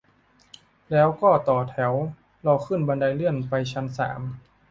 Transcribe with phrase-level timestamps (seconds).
[0.91, 1.93] แล้วก็ต่อแถว
[2.45, 4.21] รอขึ้นบันไดเลื่อนไปชั้นสาม